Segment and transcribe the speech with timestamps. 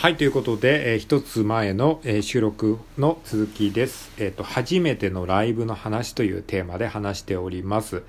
[0.00, 4.10] はい、ということで、えー、一つ前の、えー、収録の続きです。
[4.16, 8.02] えっ、ー、と、初めてのライブの話というテーマで話しております。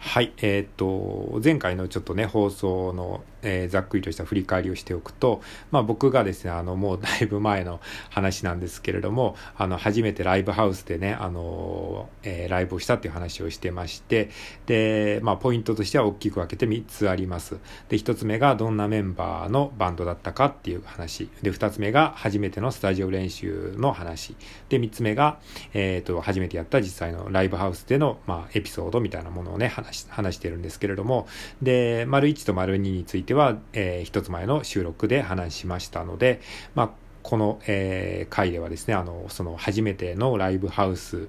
[0.00, 14.30] はい、えっ、と、前回のちょっとね、放送の、えー、ざっくりとした振り返りをしておくと、まあ僕がですね、あの、もうだいぶ前の話なんですけれども、あの、初めてライブハウスでね、あの、えー、ライブをしたっていう話をしてまして、
[14.66, 17.58] で、まあポイントとしては大きく分けて3つあります。
[17.88, 21.28] で、1つ目がどんなメンバーのバンドだったかっていう話。
[21.42, 24.36] で、2つ目が初めてのスタジオ練習の話。
[24.68, 25.38] で、3つ目が、
[25.74, 31.26] え、ー、と、初めてやった実際のライブハウスでの、まあエピソードみたいなものをね、話、話してるんですけれども、
[31.62, 36.40] で、丸1と丸2についてては、えー、一つ前の収録で話しましたので、
[36.74, 36.90] まあ、
[37.22, 41.28] この、えー、回ではですね、あの、その初めてのライブハウス、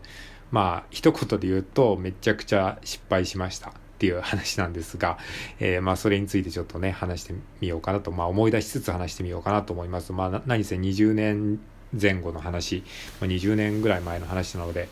[0.50, 3.70] まあ、一言で言うと、めちゃくちゃ失敗しました。
[3.70, 5.20] っていう話なんですが、
[5.60, 10.12] えー、まあそれについてちょっとね話してみようかなと、まあ、思い出しつつ話してみようかなと思います。
[10.12, 11.60] まあ何せ20年
[12.00, 12.84] 前後の話、
[13.22, 14.90] 20年ぐらい前の話なので、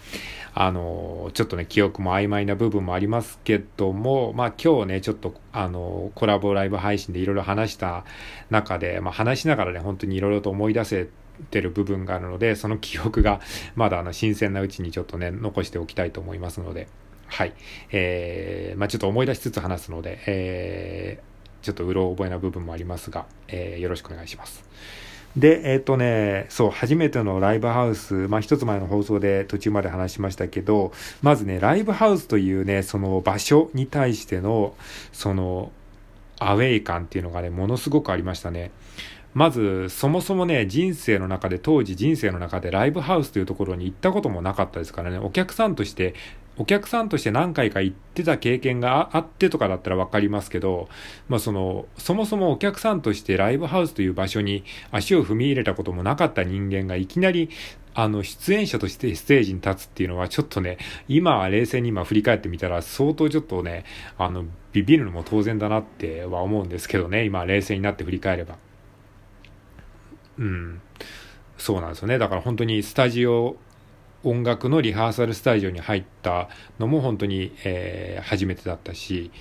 [0.53, 8.03] あの、ちょっとね、記憶も曖昧な部分もありますけども、まあ今日ね、ちょっと、あの、コラボライブ配信でいろいろ話した
[8.49, 11.07] 中で、まあ話しながらね、本当にいろいろと思い出せ
[11.51, 13.39] てる部分があるので、その記憶が
[13.75, 16.87] まだあの新鮮なうちにちょっとね、残しておきたいと思いますので、
[17.27, 17.53] はい。
[17.91, 24.63] えー、まあちょっと思い出しつつ話すので、えー、ちょっとうろ覚えな部分もありますが、えー、よろしくお願いします。
[25.37, 30.91] で、えっ、ー、とね、そう、初めてのライブハウス、まあ一つ前の放送で途中まで話しましたけど、
[31.21, 34.75] まずね、ライブハウスというね、その場所に対しての、
[35.11, 35.71] その、
[36.39, 38.71] アウェイ感っていうのがね、ものすごくありましたね。
[39.33, 46.15] まず、そもそもね、人生の中で、当時人生の中でライブハウスというところに行ったこともなかったですからね、お客さんとして
[46.59, 50.89] お客さんとして何回か行ってた経験があってとかだったらわかりますけど、
[51.27, 57.49] まあその、そもそもお客さんとしてライブハウスという場所に足を踏み入れたこともなかった人間がいきなり
[57.95, 63.83] あの、出演者としてステージに立つっていうのはちょっとね、今、冷静に今振り返ってみたら相当ちょっとね、
[64.17, 68.57] あの、ビビるのも当然だなっては思うんですけどね、今冷静になって振り返れば。
[70.37, 70.81] うん。
[71.57, 72.17] そうなんですよね。
[72.17, 73.57] だから本当にスタジオ
[74.23, 79.31] 音楽のリハーサルスタジオに入ったのも本当に、えー、初めてだったし、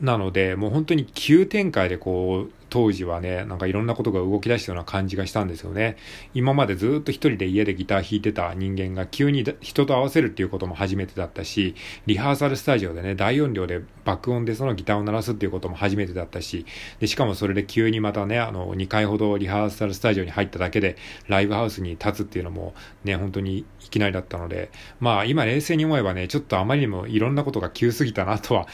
[0.00, 5.96] なので、もう本当に急展開でこう、当時はね、なんかいろんなことが動き出したような感じがしたんですよね。
[6.32, 11.74] 今までずっと一人で家でギター弾いてた人間が急に人と合わせるっていうことも初めてだったし、
[12.06, 16.64] リハーサルスタジオでね、大音量で爆音でそのギターを鳴らすっていうことも初めてだったし、
[17.00, 24.70] で、しかもそれで急にまたね、あの、2回ほどリハーサルスタジオに入っただけで、ライブハウスに立つっていうのもね、本当にいきなりだったので、
[25.00, 28.68] まあ今冷静に思えばね、ちょっとあまりにもいろんなことが急すぎたなとは、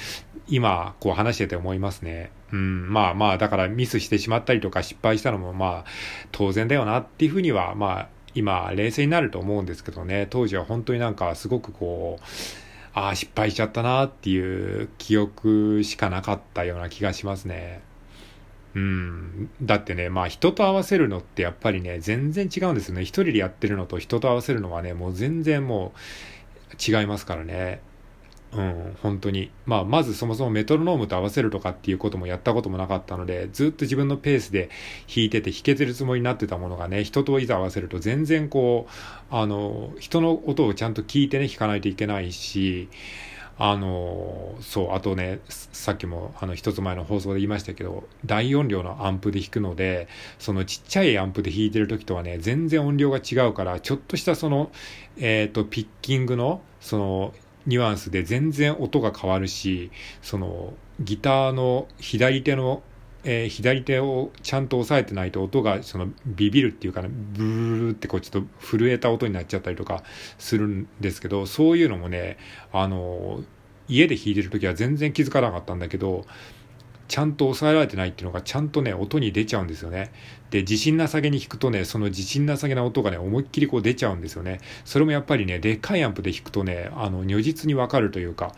[0.49, 2.31] 今、こう話してて思いますね。
[2.53, 5.91] うん、まあまあ、だからミスしてしまったりとか失敗したのもまあ、
[6.33, 12.25] 当然だよなっていうふうには、まあ、今、冷静になると思うんですけどね、当時は本当になんかすごくこう、
[12.95, 17.83] ああ、失敗しちゃったなっていう記憶しかなかったような気がしますね。
[18.75, 19.51] うん。
[19.63, 23.03] だってね、まあ人と合わせるのってやっぱりね、全然違うんですよね。
[23.03, 25.95] 一人でやってるのと人と合わせるのはね、もう全然も
[26.73, 27.81] う違いますからね。
[28.57, 29.51] うん、本当に。
[29.67, 34.71] まあ、まずそもそもメトロノームと合わせるとかっていうこともやったこともなかったので、ずっと自分のペースで
[35.15, 42.89] 弾いてて弾けてるつもりになってたものがね、人といざ合わせると全然こう、あの、人の音をちゃんと聞いてね、弾かないといけないし、
[43.59, 54.71] あの、そう、あとね、さっきもあの一つ前の放送で言いましたけど、大音量のアンプで弾くので、そのちっちゃいアンプで弾いてる時とはね、全然音量が違うから、ちょっとしたその、
[55.17, 57.35] えっ、ー、と、ピッキングの、その、
[57.67, 59.91] ニュアンスで全然音が変わるし、
[60.23, 62.83] そのギターの左手の、
[63.25, 70.03] えー、左手をちゃんと押さえてないと音がそのビビるっていうかね、ブーってこうちょっと震えた音になっちゃったりとか
[70.39, 72.39] するんですけど、そういうのもね、
[72.73, 73.43] あの、
[73.89, 76.25] 家で弾いてる時は全然気づかなかったんだけど、
[77.09, 80.13] ちゃんと抑えられてないっていうのがちゃんとね、音に出ちゃうんですよね。
[80.51, 84.61] で、自信なさげに弾くとね、その自信なさげな音がね、思いっきりこう出ちゃうんですよね。
[84.85, 88.55] それもやっぱりね、でっかいアンプで弾くとね、あの、如実にわかるというか、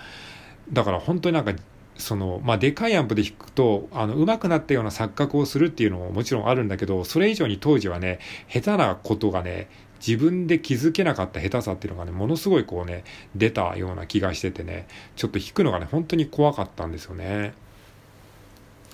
[0.73, 1.53] だから本当になんか、
[1.97, 9.69] その、まあ、でかいアンプで弾くと、あの、上手くなったような錯覚をするっていうのももちろんあるんだけど、それ以上に当時はね、下手なことがね、
[10.07, 13.05] 自分で気づけなかった下手さっていうのがね、ものすごいこうね、
[13.35, 14.87] 出たような気がしててね、
[15.17, 17.53] ちょっと弾くのがね、本当に怖かったんですよね。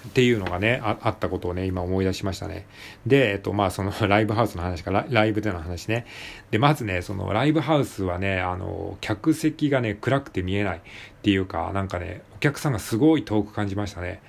[0.08, 2.66] っていうのがねあ、あったことをね、今思い出しましたね。
[3.06, 6.06] で、えっと、まあ、その ライブハウスの話かラ、ライブでの話ね。
[6.50, 10.80] で、まずね、そのライブハウスはね、あの、客席がね、暗くて見えないっ
[11.22, 14.20] ていうか、なんかね、お客さんがすごい遠く感じましたね。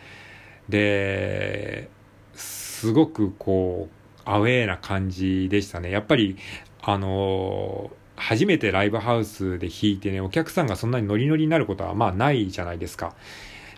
[0.70, 1.90] で、
[2.34, 3.96] すごくこう、
[4.26, 5.92] アウェーな感じでしたね。
[5.92, 6.38] やっぱり、
[6.82, 13.14] あの、初めてライブハウスで弾いてね、お客さんがそんなにノリノリになることはまあないじゃないですか。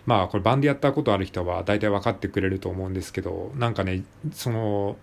[0.08, 4.96] まあこれバンドやったことある人は大体分かってくれると思うんですけど、なんかね、その、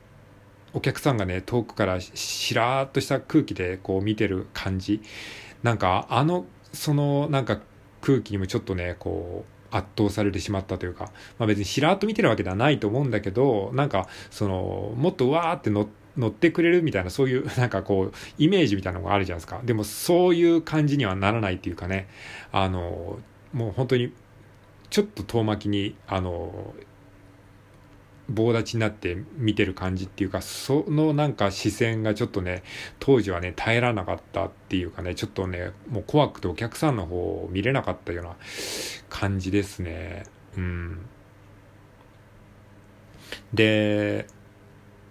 [0.73, 5.03] お客さんがね、遠くからしらーっとした空気でこう見てる感じ。
[5.61, 7.59] なんかあの、そのなんか
[8.01, 15.87] 空気にもちょっとね、こう、圧倒されてしまったというか、まあ別にしらーっと見てるわけではないと思うんだけど、なんか、その、もっとわーって乗
[16.17, 19.61] 乗ってくれるみたいな、そういう、 なんかこう、イメージみたいなのがあるじゃないですか。
[19.63, 22.07] でも、そういう感じにはならないっていうかね、
[22.51, 23.19] あの、
[23.53, 24.11] もう本当に、
[24.89, 26.73] ちょっと遠巻きに、あの、
[28.27, 32.63] 棒立ちになって見てる感じっていうか、そのなんか視線がちょっとね、
[32.99, 38.35] 当時はね、耐えられなかったっていうかね、ちょっとね、もう怖くてお客さんの方を見れなかったような
[39.09, 40.23] 感じですね。
[40.57, 41.05] うん。
[43.53, 44.27] で、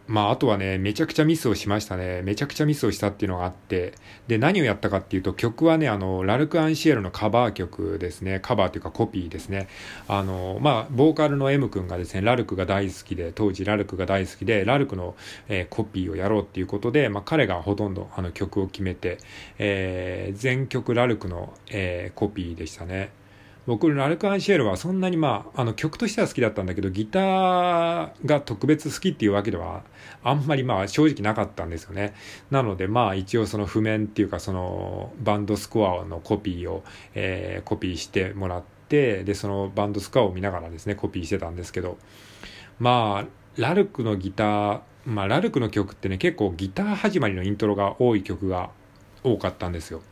[0.07, 2.21] まあ、あとはね、めちゃくちゃミスをしましたね。
[2.23, 3.95] めちゃくちゃミスをしたっていうのがあって、
[4.29, 8.39] で、何をやったかっていうと、曲はね、あの、ラルク・アンシエルのカバー曲ですね。
[8.41, 9.67] カバーというかコピーですね。
[10.07, 15.15] あの、まあ、ボーカルの M 君がですね、ラルクが大好きで、当時ラルクが大好きで、ラルクの、
[15.49, 19.19] えー、コピーをやろうっていうことで、まあ、彼がほとんどあの曲を決めて、
[19.59, 23.24] えー、全曲ラルクの、えー、コピーでしたね。
[23.67, 29.83] 僕、ラルク・アンシエルはそんなにまあ、あの曲としては好きだったんだけど、ギターが特別好きっていうわけでは、
[30.23, 32.15] あんまりまあ正直なかったんですよね。
[32.51, 36.85] なのでまあ一応その譜面っていうかそのバンドスコアのコピーを、
[37.15, 41.97] えー、コピーしてもらって、で、そのバンドスコアを見ながらですね、コピーしてたんですけど、
[42.79, 48.71] まあ、ラルクのギター、まあ、ラルクの曲ってね、結構ギター始まりのイントロが多い曲が
[49.25, 50.03] 多かったんですよ。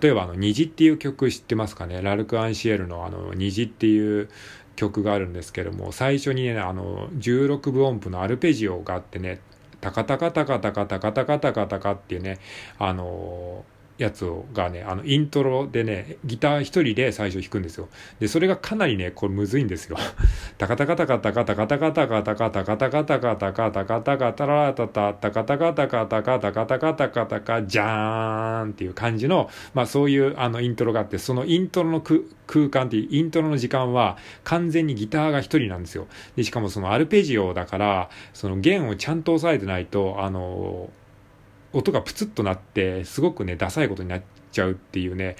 [0.00, 2.00] 例えばあの、虹っていう曲知ってますかね？
[2.00, 4.30] ラルク・アンシエルのあの、虹っていう
[4.76, 9.40] 曲があるんですけども、最初にね、あの、16分音符のアルペジオがあってね、
[9.82, 12.38] タカタカタカタカタカタカタカタカっていうね、
[12.78, 13.64] あの
[13.98, 17.88] やつがね、あの、イントロでね、ギター一人で最初弾くんですよ。
[18.20, 19.96] で、それがかなりね、これむずいんですよ。
[20.58, 36.06] タカタカタカタカタカタカタカタカタカタカタカタカタカタカタラタタタカタカタカタカタカタカタカタカジャーンっていう感じの、まあそういうあのイントロがあって、そのイントロの空間っていうイントロの時間は完全にギターが一人なんですよ。
[36.36, 40.90] で、しかもそのアルペジオだから、その弦をちゃんと押さえてないと、あの、
[41.72, 45.36] 音がプツッとなって、すごくね、ダサいことになっちゃうっていうね、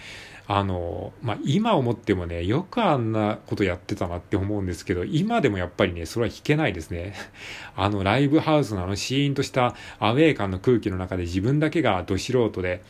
[0.47, 7.15] あの、まあ、今思ってもね、よくあんなことやってたなって思うんですけど、今でもやっぱりね、それは弾けないですね。
[7.77, 12.83] あの、ライブハウスのあのシーンとしたアウェー感の空気の中で自分だけがど素人で、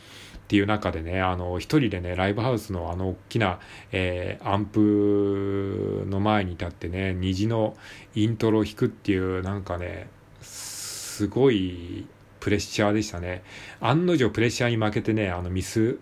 [0.45, 3.59] っていう中でね、あの、一人でね、ライブハウスのあの大きな、
[3.91, 7.77] えー、アンプの前に立ってね、虹の
[8.15, 10.09] イントロを弾くっていう、なんかね、
[10.41, 12.07] すごい
[12.43, 13.45] プレッシャーでしたね。
[13.81, 16.01] 案の定プレッシャーに負けてね、あのミス、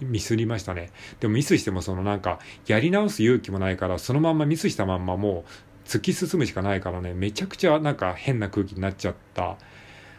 [0.00, 0.90] ミスりましたね。
[1.20, 9.58] でもミスしてもそのなんか、やり直す勇気もないから、そのまんまミスしたまんまもう突き進むしかないからね、めちゃくちゃなんか変な空気になっちゃった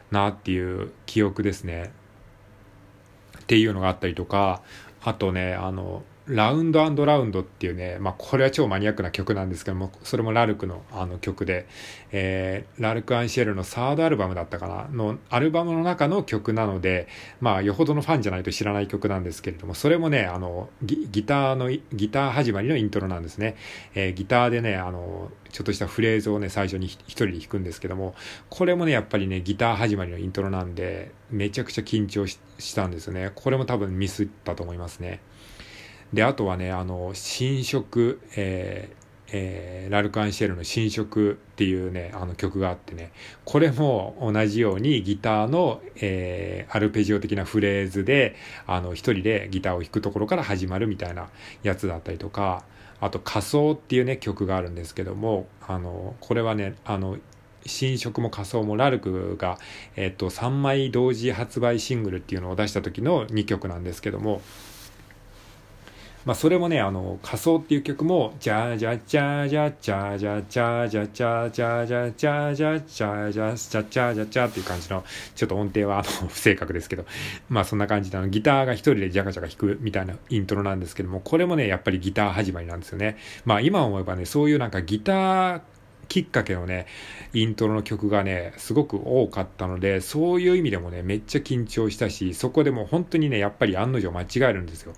[0.09, 1.91] なっていう記憶ですね。
[3.41, 4.61] っていうのがあったりとか、
[5.01, 11.67] あとね、あの、ラウンドラウンドっていうね、まあ、これは超マニアックな曲なんですけども、それもラルクのあの曲で、
[12.11, 17.07] えー、ラルク・アンシェルのサードアルバムだったかなの、アルバムの中の曲なので、
[17.41, 23.55] まあ、よほどのファンじゃないと知らない曲なんですけれども、それもね、あの、ギギターの、ギター始まりのイントロなんですね。
[23.93, 28.15] えー、ギターでね、あの、ちょっとしたフレーズをね、最初に一人で弾くんですけども、
[28.49, 32.39] これもね、やっぱりね、ギター始まりのイントロなんで、めちゃくちゃ緊張し
[32.75, 33.31] たんですよね。
[33.35, 35.19] これも多分ミスったと思いますね。
[36.13, 39.01] で、あとはね、あの、新色、えー
[39.33, 43.11] えー、ラルク・アンシェルの新色っていうね、あの曲があってね、
[43.45, 48.35] これも同じようにギターの、えー、アルペジオ的なフレーズで、
[48.67, 51.29] あの、一人でギターを弾くところから始まるみたいな
[51.63, 52.63] やつだったりとか、
[52.99, 57.17] あと、仮想っていうね、曲があるんですけども、あの、これはね、あの、
[57.65, 59.59] 新色も仮想もラルクが、
[59.95, 64.41] えっと、3枚同時発売シングルっていうのを出した時の2曲なんですけども、
[66.25, 75.03] まあ、それもね、あの、仮想っていう曲も、じゃじゃじゃじゃじゃじゃじゃじゃじゃじゃじゃじゃじゃじゃじゃじゃじゃじゃじゃっていう感じの、
[75.35, 77.05] ちょっと音程はあの、不正確ですけど、
[77.49, 83.17] まあそんな感じで、あの、ギターが一人でジャカジャカ弾くみたいなイントロなんですけども、これもね、やっぱりギター始まりなんですよね。
[83.45, 85.61] まあ今思えばね、そういうなんかギター、
[86.11, 86.87] きっかけのね、
[87.33, 94.93] イントロの曲がね、すごく多かったので、そういう意味でもね、めっちゃ緊張したし、そこでも本当にね、やっぱり案の定間違えるんですよ。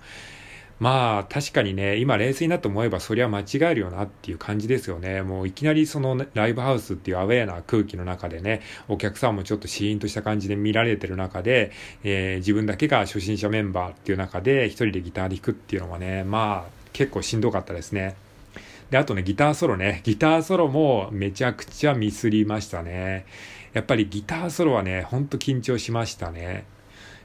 [0.80, 5.22] まあ確かにね、今冷静になって思えばそりゃ間違えるよなっていう感じですよね。
[5.22, 11.70] もういきなりそのライブハウスっていうアウェーな空気の中でね、お客さんもちょっとシーンとした感じで見られてる中で、
[12.02, 18.16] えー、自分だけが初心者メンバーっていう中で一人でギターで弾くっていうのはね、まあ結構しんどかったですね。
[18.90, 20.00] で、あとね、ギターソロね。
[20.04, 23.26] ギターソロもめちゃくちゃミスりましたね。
[23.72, 26.64] やっぱりギターソロはね、ほんと緊張しましたね。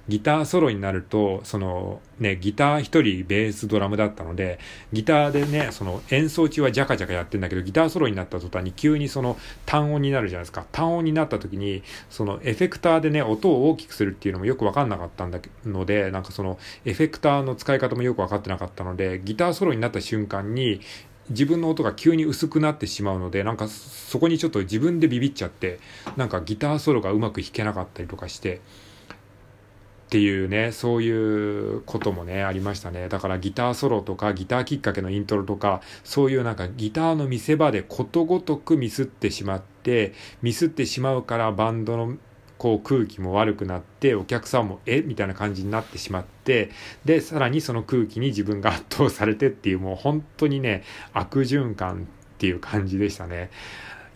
[0.10, 4.60] ギターソロになると、そのね、ギター一人ベースドラムだったので、
[4.92, 10.66] ギターでね、その演奏中はジャカジャカやってんだけど、ギターソロになった途端に急にその単音になるじゃないですか。
[10.72, 20.82] 単音になった時に、そのエフェクターでね、音を大きくするっていうのもよくわかんなかったんだので、なんかそのエフェクターの使い方もよくわかってなかったので、ギターソロになった瞬間に、
[21.30, 25.80] 自分の音が急に薄くなってしまうので、なんかそこにちょっと自分でビビっちゃって、
[26.18, 28.62] なんかギターソロがうまく弾けなかったりとかして、
[30.10, 33.10] っていうね、そういうこともね、ありましたね。
[33.10, 42.18] だからギターソロとかギターきっかけのイントロとか、そういうなんかギターの見せ場でことごとくミスってしまって、ミスってしまうからバンドの
[42.58, 45.04] こう空気も悪くなって、お客さんもえ？
[45.04, 46.72] みたいな感じになってしまって、
[47.06, 53.52] で、さらにその空気に自分が圧倒されてっていう、もう本当にね、悪循環っていう感じでしたね。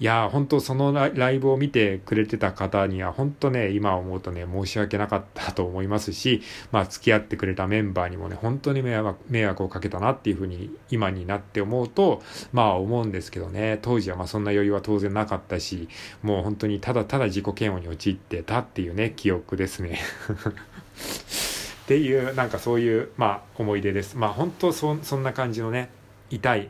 [0.03, 6.41] いや本当そのライブを見てくれてた方には本当ね、今思うとね、申し訳なかったと思いますし、
[6.73, 15.87] まあ付き合ってくれたメンバーにもね、本当に迷惑迷惑をかけたなっていうふうに今になって思うと、まあ思うんですけどね、当時はまあそんな余裕は当然なかったし、
[16.21, 19.99] もう本当にただただ自己嫌悪に陥ってたっていうね、記憶ですね。
[21.85, 24.17] っていう、なんかそういう、まあ思い出です。
[24.17, 25.87] まあ本当そそんな感じのね、
[26.29, 26.69] 痛い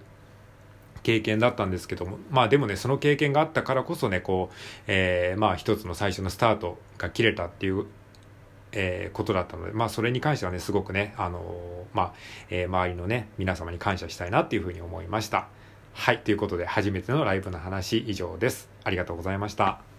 [1.03, 4.55] 経験だったんですけども、まあでもね、その経験があったからこそね、こう、
[4.87, 7.85] えー、まあ一つの最初のスタートが切れたっていう、
[8.71, 11.43] えー、ことだったので、まあそれに関してはね、すごくね、あのー、
[11.93, 12.13] まあ、
[12.49, 15.47] えー、周りのね、皆様に感謝したいなっていうふうに思いました。
[15.93, 18.69] はい、ということで初めてのライブの話以上です。
[18.83, 19.92] ありがとうございました。